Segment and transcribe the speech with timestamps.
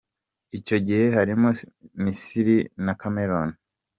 [0.57, 1.47] Icyo gihe harimo
[2.03, 3.49] Misiri na Cameroun.